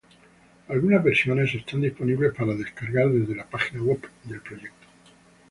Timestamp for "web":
3.83-3.99